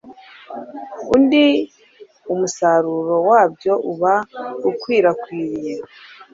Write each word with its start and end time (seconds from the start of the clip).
undi, 1.15 1.45
umusaruro 2.33 3.15
wabyo 3.29 3.73
uba 3.91 4.13
ukwirakwiriye 4.69 5.75